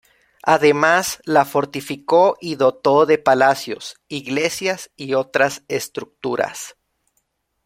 [0.41, 6.75] Además la fortificó y dotó de palacios, iglesias y otras estructuras.